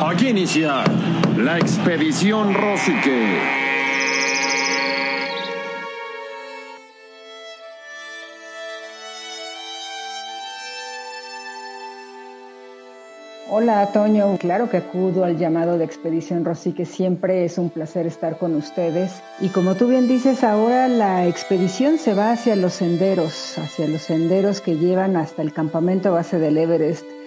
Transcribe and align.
Aquí 0.00 0.28
inicia 0.28 0.84
la 1.36 1.58
expedición 1.58 2.54
Rosique. 2.54 3.36
Hola, 13.50 13.90
Toño. 13.92 14.36
Claro 14.38 14.70
que 14.70 14.76
acudo 14.76 15.24
al 15.24 15.36
llamado 15.36 15.76
de 15.76 15.84
Expedición 15.84 16.44
Rosique. 16.44 16.84
Siempre 16.86 17.44
es 17.44 17.58
un 17.58 17.68
placer 17.68 18.06
estar 18.06 18.38
con 18.38 18.54
ustedes. 18.54 19.20
Y 19.40 19.48
como 19.48 19.74
tú 19.74 19.88
bien 19.88 20.06
dices, 20.06 20.44
ahora 20.44 20.86
la 20.86 21.26
expedición 21.26 21.98
se 21.98 22.14
va 22.14 22.30
hacia 22.30 22.54
los 22.54 22.74
senderos, 22.74 23.58
hacia 23.58 23.88
los 23.88 24.02
senderos 24.02 24.60
que 24.60 24.76
llevan 24.76 25.16
hasta 25.16 25.42
el 25.42 25.52
campamento 25.52 26.12
base 26.12 26.38
del 26.38 26.56
Everest. 26.56 27.17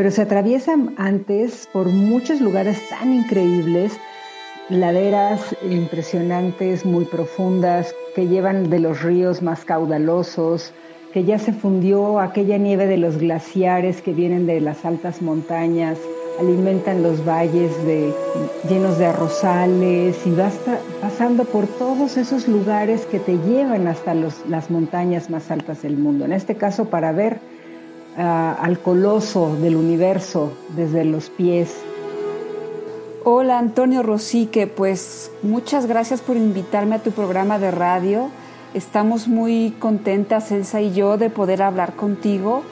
Pero 0.00 0.10
se 0.10 0.22
atraviesan 0.22 0.94
antes 0.96 1.68
por 1.74 1.86
muchos 1.88 2.40
lugares 2.40 2.80
tan 2.88 3.12
increíbles, 3.12 3.92
laderas 4.70 5.54
impresionantes, 5.60 6.86
muy 6.86 7.04
profundas, 7.04 7.94
que 8.14 8.26
llevan 8.26 8.70
de 8.70 8.78
los 8.78 9.02
ríos 9.02 9.42
más 9.42 9.66
caudalosos, 9.66 10.72
que 11.12 11.24
ya 11.24 11.38
se 11.38 11.52
fundió 11.52 12.18
aquella 12.18 12.56
nieve 12.56 12.86
de 12.86 12.96
los 12.96 13.18
glaciares 13.18 14.00
que 14.00 14.14
vienen 14.14 14.46
de 14.46 14.62
las 14.62 14.86
altas 14.86 15.20
montañas, 15.20 15.98
alimentan 16.40 17.02
los 17.02 17.22
valles 17.28 17.70
llenos 18.70 18.96
de 18.96 19.04
arrozales 19.04 20.16
y 20.26 20.30
vas 20.30 20.58
pasando 21.02 21.44
por 21.44 21.66
todos 21.66 22.16
esos 22.16 22.48
lugares 22.48 23.04
que 23.04 23.18
te 23.18 23.36
llevan 23.36 23.86
hasta 23.86 24.14
las 24.14 24.70
montañas 24.70 25.28
más 25.28 25.50
altas 25.50 25.82
del 25.82 25.98
mundo. 25.98 26.24
En 26.24 26.32
este 26.32 26.54
caso 26.54 26.86
para 26.86 27.12
ver 27.12 27.38
al 28.20 28.78
coloso 28.80 29.56
del 29.60 29.76
universo 29.76 30.52
desde 30.76 31.04
los 31.04 31.30
pies. 31.30 31.76
Hola 33.24 33.58
Antonio 33.58 34.02
Rosique, 34.02 34.66
pues 34.66 35.30
muchas 35.42 35.86
gracias 35.86 36.20
por 36.20 36.36
invitarme 36.36 36.96
a 36.96 37.02
tu 37.02 37.10
programa 37.10 37.58
de 37.58 37.70
radio. 37.70 38.30
Estamos 38.72 39.28
muy 39.28 39.74
contentas, 39.78 40.52
Elsa 40.52 40.80
y 40.80 40.92
yo, 40.92 41.18
de 41.18 41.28
poder 41.28 41.62
hablar 41.62 41.96
contigo 41.96 42.62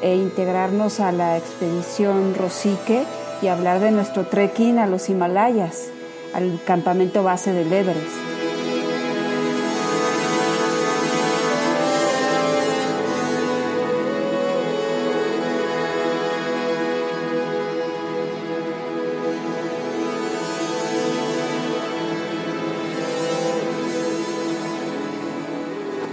e 0.00 0.14
integrarnos 0.14 1.00
a 1.00 1.12
la 1.12 1.36
expedición 1.36 2.34
Rosique 2.38 3.02
y 3.42 3.48
hablar 3.48 3.80
de 3.80 3.90
nuestro 3.90 4.26
trekking 4.26 4.78
a 4.78 4.86
los 4.86 5.08
Himalayas, 5.08 5.88
al 6.32 6.60
campamento 6.64 7.22
base 7.22 7.52
del 7.52 7.72
Everest. 7.72 8.27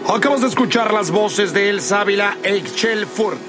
Acabas 0.07 0.41
de 0.41 0.47
escuchar 0.47 0.93
las 0.93 1.09
voces 1.09 1.51
de 1.51 1.67
Elsa 1.69 2.01
Ávila 2.01 2.37
e 2.43 2.57
Ixchel 2.57 3.07
Ford, 3.07 3.39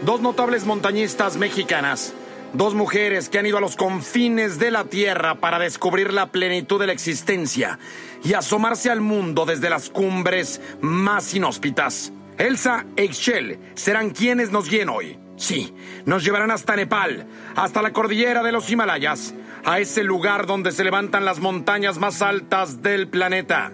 dos 0.00 0.22
notables 0.22 0.64
montañistas 0.64 1.36
mexicanas, 1.36 2.14
dos 2.54 2.74
mujeres 2.74 3.28
que 3.28 3.38
han 3.38 3.44
ido 3.44 3.58
a 3.58 3.60
los 3.60 3.76
confines 3.76 4.58
de 4.58 4.70
la 4.70 4.84
tierra 4.84 5.34
para 5.34 5.58
descubrir 5.58 6.14
la 6.14 6.32
plenitud 6.32 6.80
de 6.80 6.86
la 6.86 6.94
existencia 6.94 7.78
y 8.24 8.32
asomarse 8.32 8.90
al 8.90 9.02
mundo 9.02 9.44
desde 9.44 9.68
las 9.68 9.90
cumbres 9.90 10.62
más 10.80 11.34
inhóspitas. 11.34 12.12
Elsa 12.38 12.86
e 12.96 13.04
Ixchel 13.04 13.58
serán 13.74 14.08
quienes 14.10 14.50
nos 14.50 14.70
guíen 14.70 14.88
hoy. 14.88 15.18
Sí, 15.36 15.74
nos 16.06 16.24
llevarán 16.24 16.50
hasta 16.50 16.76
Nepal, 16.76 17.26
hasta 17.54 17.82
la 17.82 17.92
cordillera 17.92 18.42
de 18.42 18.52
los 18.52 18.70
Himalayas, 18.70 19.34
a 19.66 19.80
ese 19.80 20.02
lugar 20.02 20.46
donde 20.46 20.72
se 20.72 20.82
levantan 20.82 21.26
las 21.26 21.40
montañas 21.40 21.98
más 21.98 22.22
altas 22.22 22.82
del 22.82 23.06
planeta. 23.06 23.72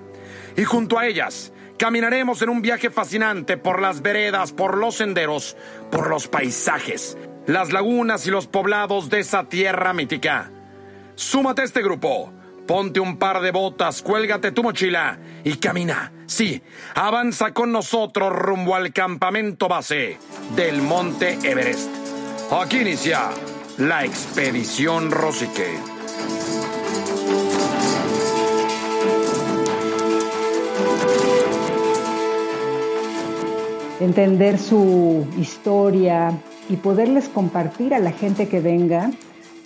Y 0.57 0.65
junto 0.65 0.99
a 0.99 1.07
ellas, 1.07 1.53
Caminaremos 1.79 2.43
en 2.43 2.49
un 2.49 2.63
viaje 2.63 2.91
fascinante 2.91 3.57
por 3.57 3.81
las 3.81 4.03
veredas, 4.03 4.53
por 4.53 4.77
los 4.77 4.97
senderos, 4.97 5.57
por 5.91 6.09
los 6.09 6.29
paisajes, 6.29 7.17
las 7.47 7.73
lagunas 7.73 8.27
y 8.27 8.31
los 8.31 8.47
poblados 8.47 9.11
de 9.11 9.21
esa 9.21 9.45
tierra 9.49 9.93
mítica. 9.93 10.51
Súmate 11.15 11.63
a 11.63 11.65
este 11.65 11.83
grupo. 11.83 12.33
Ponte 12.67 13.01
un 13.01 13.19
par 13.19 13.41
de 13.41 13.51
botas, 13.51 14.03
cuélgate 14.03 14.53
tu 14.53 14.63
mochila 14.63 15.19
y 15.43 15.57
camina. 15.57 16.13
Sí, 16.27 16.63
avanza 16.95 17.53
con 17.53 17.73
nosotros 17.73 18.33
rumbo 18.33 18.77
al 18.77 18.93
campamento 18.93 19.69
base 19.69 20.19
del 20.55 20.81
Monte 20.81 21.39
Everest. 21.43 21.91
Aquí 22.53 22.79
inicia 22.79 23.31
la 23.79 24.05
expedición 24.05 25.11
Rosique. 25.11 25.92
Entender 34.05 34.59
su 34.59 35.27
historia 35.39 36.39
y 36.69 36.77
poderles 36.77 37.29
compartir 37.29 37.95
a 37.95 37.99
la 37.99 38.13
gente 38.13 38.49
que 38.49 38.61
venga 38.61 39.11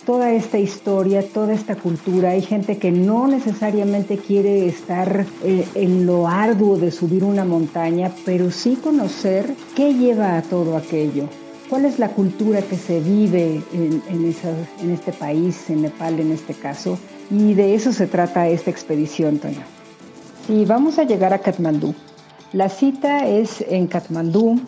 toda 0.05 0.31
esta 0.31 0.57
historia, 0.57 1.21
toda 1.21 1.53
esta 1.53 1.75
cultura. 1.75 2.29
Hay 2.29 2.41
gente 2.41 2.77
que 2.77 2.91
no 2.91 3.27
necesariamente 3.27 4.17
quiere 4.17 4.65
estar 4.67 5.25
eh, 5.43 5.67
en 5.75 6.05
lo 6.05 6.27
arduo 6.27 6.77
de 6.77 6.91
subir 6.91 7.25
una 7.25 7.43
montaña, 7.43 8.11
pero 8.25 8.49
sí 8.49 8.77
conocer 8.81 9.53
qué 9.75 9.93
lleva 9.93 10.37
a 10.37 10.41
todo 10.41 10.77
aquello. 10.77 11.27
¿Cuál 11.69 11.83
es 11.83 11.99
la 11.99 12.09
cultura 12.09 12.61
que 12.61 12.77
se 12.77 13.01
vive 13.01 13.61
en, 13.73 14.91
este 14.93 15.11
país, 15.11 15.69
en 15.69 15.81
Nepal 15.81 16.17
en 16.21 16.31
este 16.31 16.53
caso? 16.53 16.97
Y 17.29 17.55
de 17.55 17.75
eso 17.75 17.91
se 17.91 18.07
trata 18.07 18.47
esta 18.47 18.69
expedición, 18.69 19.39
Toño. 19.39 19.65
Y 20.47 20.63
vamos 20.63 20.97
a 20.97 21.03
llegar 21.03 21.33
a 21.33 21.39
Katmandú. 21.39 21.93
La 22.53 22.69
cita 22.69 23.27
es 23.27 23.61
en 23.67 23.87
Katmandú, 23.87 24.59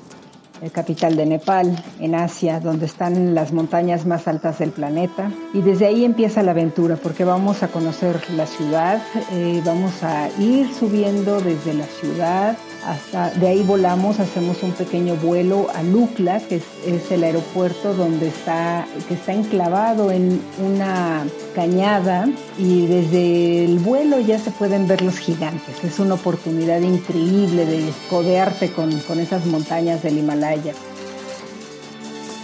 capital 0.73 1.15
de 1.15 1.25
Nepal, 1.25 1.81
en 1.99 2.15
Asia, 2.15 2.59
donde 2.59 2.85
están 2.85 3.33
las 3.33 3.53
montañas 3.53 4.05
más 4.05 4.27
altas 4.27 4.59
del 4.59 4.71
planeta. 4.71 5.31
Y 5.53 5.61
desde 5.61 5.85
ahí 5.85 6.03
empieza 6.03 6.43
la 6.43 6.51
aventura, 6.51 6.97
porque 6.97 7.23
vamos 7.23 7.63
a 7.63 7.69
conocer 7.69 8.19
la 8.35 8.45
ciudad, 8.45 9.01
eh, 9.31 9.61
vamos 9.63 10.03
a 10.03 10.29
ir 10.39 10.73
subiendo 10.73 11.39
desde 11.39 11.73
la 11.73 11.85
ciudad 11.85 12.57
hasta 12.85 13.31
de 13.31 13.47
ahí 13.47 13.63
volamos, 13.63 14.19
hacemos 14.19 14.63
un 14.63 14.71
pequeño 14.71 15.15
vuelo 15.15 15.67
a 15.73 15.83
Lukla, 15.83 16.39
que 16.39 16.61
es, 16.85 17.11
el 17.11 17.23
aeropuerto 17.23 17.93
donde 17.93 18.27
está, 18.27 18.85
que 19.07 19.15
está 19.15 19.33
enclavado 19.33 20.11
en 20.11 20.41
una 20.63 21.25
cañada 21.55 22.29
y 22.57 22.87
desde 22.87 23.65
el 23.65 23.79
vuelo 23.79 24.19
ya 24.19 24.39
se 24.39 24.51
pueden 24.51 24.87
ver 24.87 25.01
los 25.01 25.17
gigantes. 25.17 25.83
Es 25.83 25.99
una 25.99 26.15
oportunidad 26.15 26.81
increíble 26.81 27.65
de 27.65 27.91
codearte 28.09 28.71
con, 28.71 28.91
con 29.01 29.19
esas 29.19 29.45
montañas 29.45 30.03
del 30.03 30.17
Himalaya. 30.17 30.73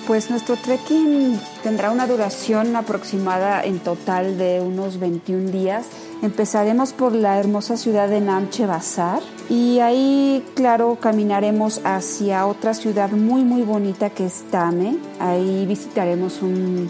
Pues 0.07 0.29
nuestro 0.29 0.56
trekking 0.56 1.40
tendrá 1.63 1.90
una 1.90 2.06
duración 2.06 2.75
aproximada 2.75 3.63
en 3.63 3.80
total 3.80 4.38
de 4.38 4.62
unos 4.62 5.00
21 5.00 5.50
días. 5.50 5.88
Empezaremos 6.21 6.94
por 6.94 7.13
la 7.13 7.38
hermosa 7.39 7.77
ciudad 7.77 8.09
de 8.09 8.21
Namche 8.21 8.65
Bazar 8.65 9.21
y 9.50 9.79
ahí, 9.79 10.44
claro, 10.56 10.97
caminaremos 11.00 11.81
hacia 11.83 12.47
otra 12.47 12.73
ciudad 12.73 13.12
muy, 13.12 13.44
muy 13.44 13.62
bonita 13.62 14.09
que 14.09 14.25
es 14.25 14.44
Tame. 14.50 14.97
Ahí 15.19 15.65
visitaremos 15.67 16.41
un 16.41 16.89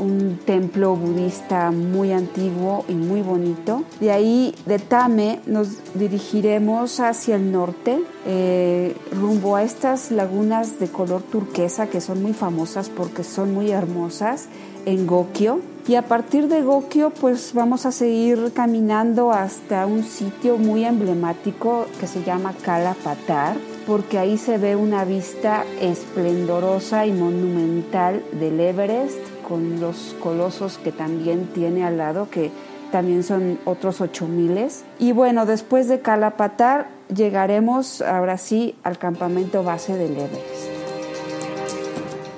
un 0.00 0.38
templo 0.44 0.96
budista 0.96 1.70
muy 1.70 2.12
antiguo 2.12 2.84
y 2.88 2.94
muy 2.94 3.20
bonito. 3.22 3.84
De 4.00 4.10
ahí, 4.10 4.54
de 4.66 4.78
Tame, 4.78 5.40
nos 5.46 5.94
dirigiremos 5.94 7.00
hacia 7.00 7.36
el 7.36 7.52
norte, 7.52 8.00
eh, 8.26 8.96
rumbo 9.12 9.56
a 9.56 9.62
estas 9.62 10.10
lagunas 10.10 10.80
de 10.80 10.88
color 10.88 11.22
turquesa 11.22 11.88
que 11.88 12.00
son 12.00 12.22
muy 12.22 12.32
famosas 12.32 12.88
porque 12.88 13.22
son 13.22 13.54
muy 13.54 13.70
hermosas 13.70 14.48
en 14.86 15.06
Gokyo. 15.06 15.60
Y 15.88 15.96
a 15.96 16.02
partir 16.02 16.48
de 16.48 16.62
Gokyo, 16.62 17.10
pues 17.10 17.52
vamos 17.52 17.84
a 17.86 17.92
seguir 17.92 18.52
caminando 18.54 19.32
hasta 19.32 19.86
un 19.86 20.04
sitio 20.04 20.56
muy 20.56 20.84
emblemático 20.84 21.86
que 21.98 22.06
se 22.06 22.22
llama 22.22 22.54
Kalapatar, 22.62 23.56
porque 23.86 24.18
ahí 24.18 24.38
se 24.38 24.58
ve 24.58 24.76
una 24.76 25.04
vista 25.04 25.64
esplendorosa 25.80 27.06
y 27.06 27.12
monumental 27.12 28.22
del 28.38 28.60
Everest 28.60 29.18
con 29.48 29.80
los 29.80 30.14
colosos 30.22 30.78
que 30.78 30.92
también 30.92 31.48
tiene 31.48 31.84
al 31.84 31.98
lado, 31.98 32.28
que 32.30 32.52
también 32.92 33.24
son 33.24 33.58
otros 33.64 34.00
8000. 34.00 34.68
Y 35.00 35.12
bueno, 35.12 35.44
después 35.44 35.88
de 35.88 36.00
Calapatar 36.00 36.88
llegaremos 37.12 38.00
ahora 38.00 38.38
sí 38.38 38.76
al 38.84 38.98
campamento 38.98 39.64
base 39.64 39.96
del 39.96 40.12
Everest. 40.12 40.69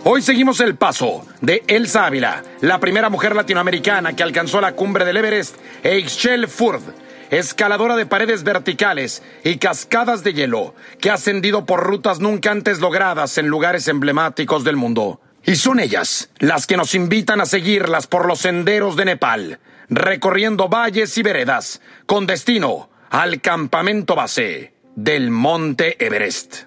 Hoy 0.04 0.20
seguimos 0.20 0.58
el 0.58 0.74
paso 0.74 1.24
de 1.42 1.62
Elsa 1.68 2.06
Ávila, 2.06 2.42
la 2.60 2.80
primera 2.80 3.08
mujer 3.08 3.36
latinoamericana 3.36 4.16
que 4.16 4.24
alcanzó 4.24 4.60
la 4.60 4.72
cumbre 4.72 5.04
del 5.04 5.18
Everest, 5.18 5.54
Eichel 5.84 6.48
Furd, 6.48 6.82
escaladora 7.30 7.94
de 7.94 8.04
paredes 8.04 8.42
verticales 8.42 9.22
y 9.44 9.58
cascadas 9.58 10.24
de 10.24 10.34
hielo, 10.34 10.74
que 11.00 11.10
ha 11.10 11.14
ascendido 11.14 11.66
por 11.66 11.84
rutas 11.84 12.18
nunca 12.18 12.50
antes 12.50 12.80
logradas 12.80 13.38
en 13.38 13.46
lugares 13.46 13.86
emblemáticos 13.86 14.64
del 14.64 14.74
mundo. 14.74 15.20
Y 15.44 15.54
son 15.54 15.78
ellas 15.78 16.30
las 16.40 16.66
que 16.66 16.76
nos 16.76 16.96
invitan 16.96 17.40
a 17.40 17.46
seguirlas 17.46 18.08
por 18.08 18.26
los 18.26 18.40
senderos 18.40 18.96
de 18.96 19.04
Nepal, 19.04 19.60
recorriendo 19.88 20.68
valles 20.68 21.16
y 21.16 21.22
veredas, 21.22 21.80
con 22.06 22.26
destino 22.26 22.90
al 23.08 23.40
campamento 23.40 24.16
base 24.16 24.74
del 24.96 25.30
Monte 25.30 26.04
Everest. 26.04 26.64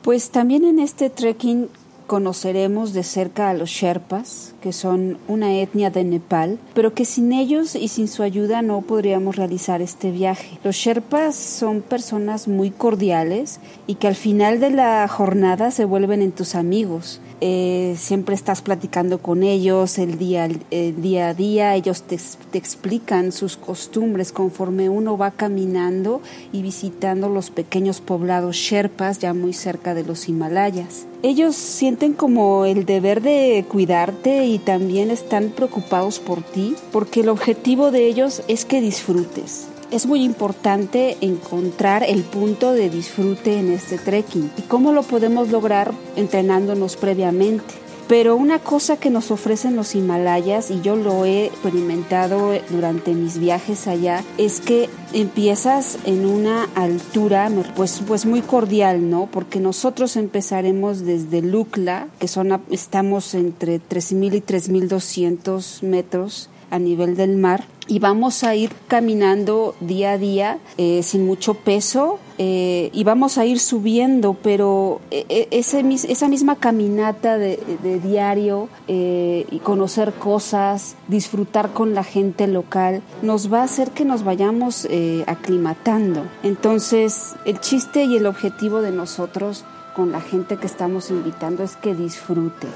Pues 0.00 0.30
también 0.30 0.64
en 0.64 0.78
este 0.78 1.10
trekking 1.10 1.68
conoceremos 2.12 2.92
de 2.92 3.04
cerca 3.04 3.48
a 3.48 3.54
los 3.54 3.70
Sherpas, 3.70 4.52
que 4.60 4.74
son 4.74 5.16
una 5.28 5.54
etnia 5.54 5.88
de 5.88 6.04
Nepal, 6.04 6.58
pero 6.74 6.92
que 6.92 7.06
sin 7.06 7.32
ellos 7.32 7.74
y 7.74 7.88
sin 7.88 8.06
su 8.06 8.22
ayuda 8.22 8.60
no 8.60 8.82
podríamos 8.82 9.36
realizar 9.36 9.80
este 9.80 10.10
viaje. 10.10 10.58
Los 10.62 10.76
Sherpas 10.76 11.34
son 11.34 11.80
personas 11.80 12.48
muy 12.48 12.70
cordiales 12.70 13.60
y 13.86 13.94
que 13.94 14.08
al 14.08 14.14
final 14.14 14.60
de 14.60 14.72
la 14.72 15.08
jornada 15.08 15.70
se 15.70 15.86
vuelven 15.86 16.20
en 16.20 16.32
tus 16.32 16.54
amigos. 16.54 17.22
Eh, 17.44 17.96
siempre 17.98 18.36
estás 18.36 18.62
platicando 18.62 19.18
con 19.18 19.42
ellos 19.42 19.98
el 19.98 20.16
día, 20.16 20.44
a 20.44 21.34
día, 21.34 21.74
ellos 21.74 22.04
te, 22.04 22.16
te, 22.52 22.56
explican 22.56 23.32
sus 23.32 23.56
costumbres 23.56 24.30
conforme 24.30 24.88
uno 24.88 25.18
va 25.18 25.32
caminando 25.32 26.22
y 26.52 26.62
visitando 26.62 27.28
los 27.28 27.50
pequeños 27.50 28.00
poblados 28.00 28.54
sherpas 28.54 29.18
ya 29.18 29.34
muy 29.34 29.54
cerca 29.54 29.92
de 29.92 30.04
los 30.04 30.28
Himalayas. 30.28 31.06
Ellos 31.24 31.56
sienten 31.56 32.12
como 32.12 32.64
el 32.64 32.86
deber 32.86 33.22
de 33.22 33.64
cuidarte 33.68 34.46
y 34.46 34.60
también 34.60 35.10
están 35.10 35.48
preocupados 35.48 36.20
por 36.20 36.44
ti 36.44 36.76
porque 36.92 37.22
el 37.22 37.28
objetivo 37.28 37.90
de 37.90 38.06
ellos 38.06 38.44
es 38.46 38.64
que 38.64 38.80
disfrutes 38.80 39.66
es 39.92 40.06
muy 40.06 40.24
importante 40.24 41.18
encontrar 41.20 42.02
el 42.02 42.22
punto 42.22 42.72
de 42.72 42.88
disfrute 42.88 43.58
en 43.58 43.70
este 43.70 43.98
trekking. 43.98 44.50
¿Y 44.56 44.62
cómo 44.62 44.92
lo 44.92 45.02
podemos 45.02 45.50
lograr 45.50 45.92
entrenándonos 46.16 46.96
previamente? 46.96 47.74
Pero 48.08 48.36
una 48.36 48.58
cosa 48.58 48.96
que 48.96 49.10
nos 49.10 49.30
ofrecen 49.30 49.76
los 49.76 49.94
Himalayas, 49.94 50.70
y 50.70 50.80
yo 50.80 50.96
lo 50.96 51.24
he 51.24 51.46
experimentado 51.46 52.52
durante 52.70 53.12
mis 53.12 53.38
viajes 53.38 53.86
allá, 53.86 54.24
es 54.38 54.60
que 54.60 54.88
empiezas 55.12 55.98
en 56.04 56.26
una 56.26 56.64
altura 56.74 57.50
pues, 57.76 58.02
pues 58.06 58.26
muy 58.26 58.40
cordial, 58.40 59.08
¿no? 59.08 59.28
Porque 59.30 59.60
nosotros 59.60 60.16
empezaremos 60.16 61.04
desde 61.04 61.42
Lukla, 61.42 62.08
que 62.18 62.28
son, 62.28 62.60
estamos 62.70 63.34
entre 63.34 63.80
3.000 63.80 64.34
y 64.34 64.40
3.200 64.40 65.82
metros 65.82 66.50
a 66.70 66.78
nivel 66.78 67.16
del 67.16 67.36
mar 67.36 67.64
y 67.88 67.98
vamos 67.98 68.44
a 68.44 68.54
ir 68.54 68.72
caminando 68.88 69.74
día 69.80 70.12
a 70.12 70.18
día 70.18 70.58
eh, 70.78 71.02
sin 71.02 71.26
mucho 71.26 71.54
peso 71.54 72.18
eh, 72.38 72.90
y 72.92 73.04
vamos 73.04 73.38
a 73.38 73.44
ir 73.44 73.60
subiendo, 73.60 74.34
pero 74.34 75.00
eh, 75.10 75.48
esa 75.50 76.28
misma 76.28 76.56
caminata 76.56 77.38
de, 77.38 77.58
diario 78.02 78.68
y 78.88 79.58
conocer 79.62 80.12
cosas, 80.14 80.96
disfrutar 81.08 81.72
con 81.72 81.94
la 81.94 82.04
gente 82.04 82.46
local, 82.46 83.02
nos 83.20 83.52
va 83.52 83.60
a 83.60 83.64
hacer 83.64 83.90
que 83.90 84.04
nos 84.04 84.24
vayamos 84.24 84.88
aclimatando. 85.26 86.26
Entonces, 86.42 87.34
el 87.44 87.60
chiste 87.60 88.04
y 88.04 88.16
el 88.16 88.26
objetivo 88.26 88.80
de 88.80 88.92
nosotros 88.92 89.64
con 89.94 90.10
la 90.10 90.20
gente 90.20 90.56
que 90.56 90.66
estamos 90.66 91.10
invitando 91.10 91.62
es 91.62 91.76
que 91.76 91.94
disfrute 91.94 92.68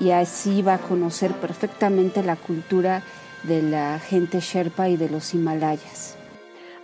y 0.00 0.10
así 0.10 0.62
va 0.62 0.74
a 0.74 0.78
conocer 0.78 1.32
perfectamente 1.32 2.22
la 2.22 2.36
cultura 2.36 3.02
de 3.44 3.62
la 3.62 3.98
gente 3.98 4.40
Sherpa 4.40 4.88
y 4.88 4.96
de 4.96 5.08
los 5.08 5.34
Himalayas. 5.34 6.16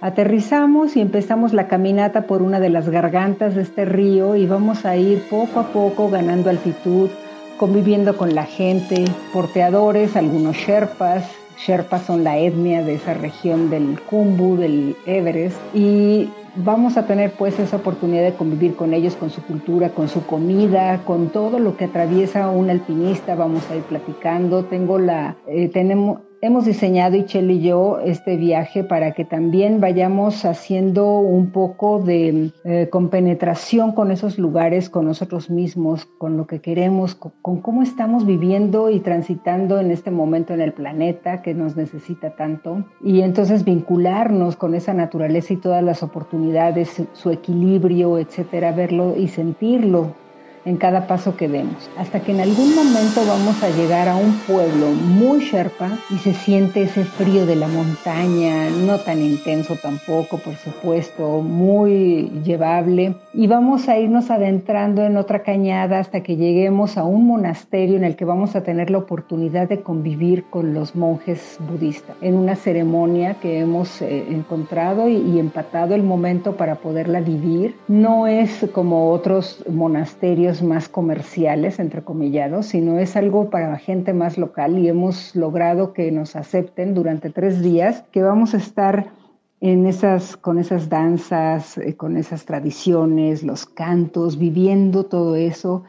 Aterrizamos 0.00 0.96
y 0.96 1.00
empezamos 1.00 1.54
la 1.54 1.66
caminata 1.66 2.26
por 2.26 2.42
una 2.42 2.60
de 2.60 2.68
las 2.68 2.88
gargantas 2.88 3.54
de 3.54 3.62
este 3.62 3.84
río 3.84 4.36
y 4.36 4.46
vamos 4.46 4.84
a 4.84 4.96
ir 4.96 5.22
poco 5.30 5.60
a 5.60 5.68
poco 5.68 6.10
ganando 6.10 6.50
altitud, 6.50 7.08
conviviendo 7.56 8.16
con 8.16 8.34
la 8.34 8.44
gente, 8.44 9.04
porteadores, 9.32 10.16
algunos 10.16 10.56
Sherpas. 10.56 11.24
Sherpas 11.56 12.02
son 12.02 12.24
la 12.24 12.36
etnia 12.36 12.82
de 12.82 12.96
esa 12.96 13.14
región 13.14 13.70
del 13.70 13.98
Kumbu, 14.00 14.56
del 14.56 14.96
Everest, 15.06 15.56
y 15.72 16.28
vamos 16.56 16.96
a 16.96 17.06
tener 17.06 17.32
pues 17.32 17.58
esa 17.58 17.76
oportunidad 17.76 18.24
de 18.24 18.34
convivir 18.34 18.74
con 18.74 18.92
ellos, 18.92 19.16
con 19.16 19.30
su 19.30 19.42
cultura, 19.42 19.90
con 19.90 20.08
su 20.08 20.26
comida, 20.26 21.00
con 21.04 21.30
todo 21.30 21.58
lo 21.58 21.76
que 21.76 21.86
atraviesa 21.86 22.48
un 22.50 22.70
alpinista, 22.70 23.34
vamos 23.34 23.68
a 23.70 23.76
ir 23.76 23.82
platicando. 23.82 24.64
Tengo 24.64 24.98
la, 24.98 25.36
eh, 25.46 25.68
tenemos, 25.68 26.20
Hemos 26.44 26.66
diseñado, 26.66 27.16
Ichel 27.16 27.50
y 27.50 27.62
yo, 27.62 28.00
este 28.00 28.36
viaje 28.36 28.84
para 28.84 29.12
que 29.12 29.24
también 29.24 29.80
vayamos 29.80 30.44
haciendo 30.44 31.20
un 31.20 31.52
poco 31.52 32.00
de 32.00 32.52
eh, 32.64 32.88
compenetración 32.90 33.92
con 33.92 34.10
esos 34.10 34.38
lugares, 34.38 34.90
con 34.90 35.06
nosotros 35.06 35.48
mismos, 35.48 36.04
con 36.18 36.36
lo 36.36 36.46
que 36.46 36.60
queremos, 36.60 37.14
con, 37.14 37.62
cómo 37.62 37.82
estamos 37.82 38.26
viviendo 38.26 38.90
y 38.90 39.00
transitando 39.00 39.80
en 39.80 39.90
este 39.90 40.10
momento 40.10 40.52
en 40.52 40.60
el 40.60 40.74
planeta 40.74 41.40
que 41.40 41.54
nos 41.54 41.76
necesita 41.76 42.36
tanto. 42.36 42.84
Y 43.02 43.22
entonces 43.22 43.64
vincularnos 43.64 44.54
con 44.56 44.74
esa 44.74 44.92
naturaleza 44.92 45.54
y 45.54 45.56
todas 45.56 45.82
las 45.82 46.02
oportunidades, 46.02 47.04
su 47.14 47.30
equilibrio, 47.30 48.18
etcétera, 48.18 48.72
verlo 48.72 49.16
y 49.16 49.28
sentirlo 49.28 50.23
en 50.64 50.76
cada 50.76 51.06
paso 51.06 51.36
que 51.36 51.48
demos, 51.48 51.90
hasta 51.98 52.20
que 52.20 52.32
en 52.32 52.40
algún 52.40 52.74
momento 52.74 53.20
vamos 53.26 53.62
a 53.62 53.70
llegar 53.70 54.08
a 54.08 54.16
un 54.16 54.32
pueblo 54.46 54.90
muy 54.90 55.40
sherpa 55.40 55.90
y 56.10 56.18
se 56.18 56.32
siente 56.32 56.82
ese 56.82 57.04
frío 57.04 57.46
de 57.46 57.56
la 57.56 57.68
montaña, 57.68 58.70
no 58.70 58.98
tan 58.98 59.20
intenso 59.20 59.76
tampoco, 59.82 60.38
por 60.38 60.54
supuesto, 60.56 61.42
muy 61.42 62.30
llevable, 62.44 63.16
y 63.32 63.46
vamos 63.46 63.88
a 63.88 63.98
irnos 63.98 64.30
adentrando 64.30 65.04
en 65.04 65.16
otra 65.16 65.42
cañada 65.42 65.98
hasta 65.98 66.22
que 66.22 66.36
lleguemos 66.36 66.96
a 66.96 67.04
un 67.04 67.26
monasterio 67.26 67.96
en 67.96 68.04
el 68.04 68.16
que 68.16 68.24
vamos 68.24 68.56
a 68.56 68.62
tener 68.62 68.90
la 68.90 68.98
oportunidad 68.98 69.68
de 69.68 69.82
convivir 69.82 70.44
con 70.44 70.72
los 70.72 70.94
monjes 70.96 71.58
budistas, 71.68 72.16
en 72.20 72.36
una 72.36 72.56
ceremonia 72.56 73.34
que 73.34 73.60
hemos 73.60 74.00
eh, 74.00 74.26
encontrado 74.30 75.08
y, 75.08 75.16
y 75.16 75.38
empatado 75.38 75.94
el 75.94 76.02
momento 76.02 76.56
para 76.56 76.76
poderla 76.76 77.20
vivir. 77.20 77.76
No 77.88 78.26
es 78.26 78.66
como 78.72 79.10
otros 79.10 79.62
monasterios 79.68 80.53
más 80.62 80.88
comerciales, 80.88 81.78
entre 81.78 82.02
comillados, 82.02 82.66
sino 82.66 82.98
es 82.98 83.16
algo 83.16 83.50
para 83.50 83.76
gente 83.78 84.12
más 84.12 84.38
local 84.38 84.78
y 84.78 84.88
hemos 84.88 85.34
logrado 85.34 85.92
que 85.92 86.10
nos 86.12 86.36
acepten 86.36 86.94
durante 86.94 87.30
tres 87.30 87.62
días 87.62 88.04
que 88.10 88.22
vamos 88.22 88.54
a 88.54 88.58
estar 88.58 89.12
en 89.60 89.86
esas, 89.86 90.36
con 90.36 90.58
esas 90.58 90.88
danzas, 90.88 91.78
eh, 91.78 91.96
con 91.96 92.16
esas 92.16 92.44
tradiciones, 92.44 93.42
los 93.42 93.64
cantos, 93.64 94.38
viviendo 94.38 95.04
todo 95.04 95.36
eso 95.36 95.84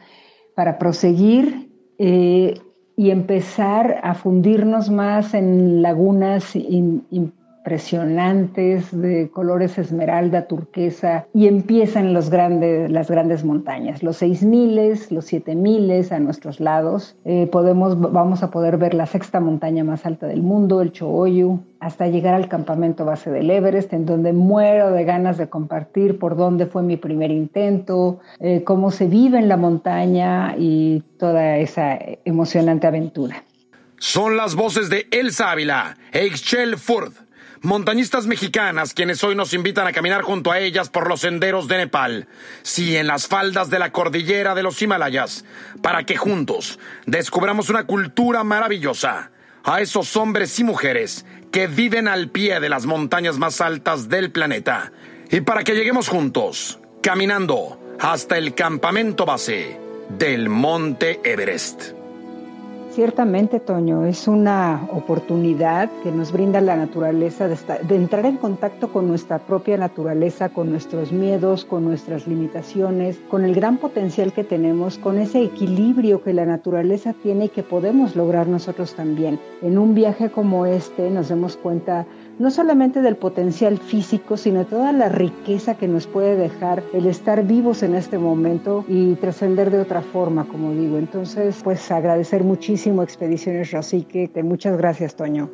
para 0.54 0.78
proseguir 0.78 1.70
eh, 1.98 2.54
y 2.96 3.10
empezar 3.10 4.00
a 4.02 4.14
fundirnos 4.14 4.90
más 4.90 5.34
en 5.34 5.82
lagunas 5.82 6.56
impresionantes 7.66 8.96
de 8.96 9.28
colores 9.28 9.76
esmeralda, 9.76 10.46
turquesa, 10.46 11.26
y 11.34 11.48
empiezan 11.48 12.14
los 12.14 12.30
grandes, 12.30 12.88
las 12.92 13.10
grandes 13.10 13.44
montañas, 13.44 14.04
los 14.04 14.18
6000, 14.18 15.10
los 15.10 15.24
7000 15.24 16.12
a 16.12 16.20
nuestros 16.20 16.60
lados. 16.60 17.16
Eh, 17.24 17.48
podemos, 17.50 18.00
vamos 18.00 18.44
a 18.44 18.52
poder 18.52 18.76
ver 18.76 18.94
la 18.94 19.06
sexta 19.06 19.40
montaña 19.40 19.82
más 19.82 20.06
alta 20.06 20.28
del 20.28 20.42
mundo, 20.42 20.80
el 20.80 20.92
Cho'oyu, 20.92 21.58
hasta 21.80 22.06
llegar 22.06 22.34
al 22.34 22.48
campamento 22.48 23.04
base 23.04 23.32
del 23.32 23.50
Everest, 23.50 23.92
en 23.92 24.06
donde 24.06 24.32
muero 24.32 24.92
de 24.92 25.02
ganas 25.02 25.36
de 25.36 25.48
compartir 25.48 26.20
por 26.20 26.36
dónde 26.36 26.66
fue 26.66 26.84
mi 26.84 26.96
primer 26.96 27.32
intento, 27.32 28.20
eh, 28.38 28.62
cómo 28.62 28.92
se 28.92 29.08
vive 29.08 29.38
en 29.38 29.48
la 29.48 29.56
montaña 29.56 30.54
y 30.56 31.02
toda 31.18 31.56
esa 31.56 31.98
emocionante 32.24 32.86
aventura. 32.86 33.42
Son 33.98 34.36
las 34.36 34.54
voces 34.54 34.88
de 34.88 35.08
Elsa 35.10 35.50
Ávila, 35.50 35.96
Excel 36.12 36.76
Ford 36.76 37.25
montañistas 37.62 38.26
mexicanas 38.26 38.94
quienes 38.94 39.22
hoy 39.24 39.34
nos 39.34 39.52
invitan 39.52 39.86
a 39.86 39.92
caminar 39.92 40.22
junto 40.22 40.52
a 40.52 40.58
ellas 40.58 40.88
por 40.88 41.08
los 41.08 41.20
senderos 41.20 41.68
de 41.68 41.78
Nepal, 41.78 42.28
sí, 42.62 42.96
en 42.96 43.06
las 43.06 43.26
faldas 43.26 43.70
de 43.70 43.78
la 43.78 43.92
cordillera 43.92 44.54
de 44.54 44.62
los 44.62 44.80
Himalayas, 44.80 45.44
para 45.82 46.04
que 46.04 46.16
juntos 46.16 46.78
descubramos 47.06 47.70
una 47.70 47.84
cultura 47.84 48.44
maravillosa, 48.44 49.30
a 49.64 49.80
esos 49.80 50.16
hombres 50.16 50.58
y 50.60 50.64
mujeres 50.64 51.26
que 51.50 51.66
viven 51.66 52.06
al 52.06 52.30
pie 52.30 52.60
de 52.60 52.68
las 52.68 52.86
montañas 52.86 53.38
más 53.38 53.60
altas 53.60 54.08
del 54.08 54.30
planeta, 54.30 54.92
y 55.30 55.40
para 55.40 55.64
que 55.64 55.74
lleguemos 55.74 56.08
juntos, 56.08 56.78
caminando 57.02 57.96
hasta 57.98 58.38
el 58.38 58.54
campamento 58.54 59.26
base 59.26 59.80
del 60.08 60.48
Monte 60.48 61.20
Everest. 61.24 61.95
Ciertamente, 62.96 63.60
Toño, 63.60 64.06
es 64.06 64.26
una 64.26 64.88
oportunidad 64.90 65.90
que 66.02 66.10
nos 66.10 66.32
brinda 66.32 66.62
la 66.62 66.76
naturaleza 66.76 67.46
de, 67.46 67.58
de, 67.82 67.94
entrar 67.94 68.24
en 68.24 68.38
contacto 68.38 68.90
con 68.90 69.06
nuestra 69.06 69.38
propia 69.38 69.76
naturaleza, 69.76 70.48
con 70.48 70.70
nuestros 70.70 71.12
miedos, 71.12 71.66
con 71.66 71.84
nuestras 71.84 72.26
limitaciones, 72.26 73.20
con 73.28 73.44
el 73.44 73.54
gran 73.54 73.76
potencial 73.76 74.32
que 74.32 74.44
tenemos, 74.44 74.96
con 74.96 75.18
ese 75.18 75.42
equilibrio 75.42 76.22
que 76.22 76.32
la 76.32 76.46
naturaleza 76.46 77.12
tiene 77.22 77.44
y 77.44 77.48
que 77.50 77.62
podemos 77.62 78.16
lograr 78.16 78.48
nosotros 78.48 78.94
también. 78.94 79.38
En 79.60 79.76
un 79.76 79.94
viaje 79.94 80.30
como 80.30 80.64
este 80.64 81.10
nos 81.10 81.28
damos 81.28 81.58
cuenta 81.58 82.06
no 82.38 82.50
solamente 82.50 83.00
del 83.00 83.16
potencial 83.16 83.78
físico, 83.78 84.36
sino 84.36 84.66
toda 84.66 84.92
la 84.92 85.08
riqueza 85.08 85.74
que 85.74 85.88
nos 85.88 86.06
puede 86.06 86.36
dejar 86.36 86.82
el 86.92 87.06
estar 87.06 87.44
vivos 87.44 87.82
en 87.82 87.94
este 87.94 88.18
momento 88.18 88.84
y 88.88 89.14
trascender 89.14 89.70
de 89.70 89.80
otra 89.80 90.02
forma, 90.02 90.46
como 90.46 90.72
digo. 90.72 90.98
Entonces, 90.98 91.60
pues 91.62 91.90
agradecer 91.90 92.44
muchísimo 92.44 93.02
Expediciones 93.02 93.70
Rosique. 93.70 94.30
Muchas 94.42 94.76
gracias, 94.76 95.14
Toño. 95.14 95.48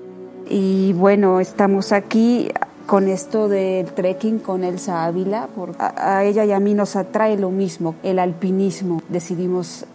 Y 0.49 0.93
bueno, 0.95 1.41
estamos 1.41 1.93
aquí 1.93 2.49
con 2.87 3.09
esto 3.09 3.49
del 3.49 3.87
trekking 3.87 4.41
con 4.41 4.65
Elsa 4.65 5.05
Ávila. 5.05 5.49
Por, 5.55 5.73
a, 5.79 6.17
a 6.19 6.25
ella 6.25 6.45
y 6.45 6.53
a 6.53 6.59
mí 6.59 6.75
nos 6.75 6.97
atrae 6.97 7.39
lo 7.39 7.51
mismo, 7.51 7.95
el 8.03 8.19
alpinismo. 8.19 9.03
Decidimos 9.09 9.87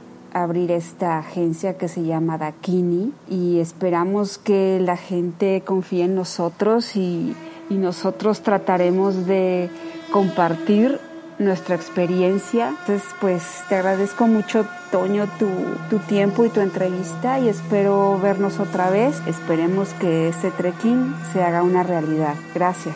abrir 0.44 0.72
esta 0.72 1.20
agencia 1.20 1.77
que 1.77 1.88
se 1.88 2.03
llama 2.03 2.38
Dakini 2.38 3.13
y 3.29 3.60
esperamos 3.60 4.38
que 4.38 4.79
la 4.82 4.98
gente 4.98 5.62
confíe 5.65 6.06
en 6.06 6.15
nosotros 6.15 6.96
y, 6.96 7.36
y 7.70 7.75
nosotros 7.75 8.41
trataremos 8.41 9.25
de 9.25 9.70
compartir 10.12 11.00
nuestra 11.39 11.75
experiencia. 11.75 12.70
Entonces, 12.70 13.03
pues 13.20 13.44
te 13.70 13.75
agradezco 13.75 14.27
mucho, 14.27 14.67
Toño, 14.91 15.27
tu, 15.38 15.50
tu, 15.89 16.00
tiempo 16.06 16.46
y 16.46 16.50
tu 16.50 16.62
entrevista 16.62 17.39
y 17.39 17.50
espero 17.50 18.20
vernos 18.20 18.60
otra 18.60 18.89
vez. 18.89 19.22
Esperemos 19.27 19.89
que 20.00 20.29
este 20.29 20.51
trekking 20.51 21.15
se 21.34 21.44
haga 21.44 21.63
una 21.63 21.84
realidad. 21.84 22.36
Gracias. 22.53 22.96